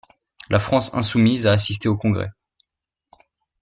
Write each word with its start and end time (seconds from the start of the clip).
La 0.49 0.59
France 0.59 0.95
insoumise 0.95 1.45
a 1.45 1.51
assisté 1.51 1.87
au 1.87 1.95
congrès. 1.95 2.31